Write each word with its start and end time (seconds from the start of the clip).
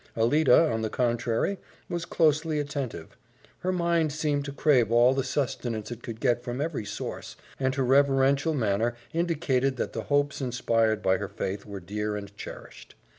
Alida, 0.17 0.71
on 0.71 0.81
the 0.81 0.89
contrary, 0.89 1.59
was 1.87 2.05
closely 2.05 2.59
attentive. 2.59 3.15
Her 3.59 3.71
mind 3.71 4.11
seemed 4.11 4.45
to 4.45 4.51
crave 4.51 4.91
all 4.91 5.13
the 5.13 5.23
sustenance 5.23 5.91
it 5.91 6.01
could 6.01 6.19
get 6.19 6.41
from 6.43 6.59
every 6.59 6.85
source, 6.85 7.35
and 7.59 7.75
her 7.75 7.85
reverential 7.85 8.55
manner 8.55 8.95
indicated 9.13 9.77
that 9.77 9.93
the 9.93 10.05
hopes 10.05 10.41
inspired 10.41 11.03
by 11.03 11.17
her 11.17 11.29
faith 11.29 11.67
were 11.67 11.79
dear 11.79 12.15
and 12.15 12.35
cherished. 12.35 12.95